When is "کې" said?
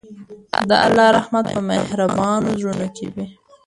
2.95-3.05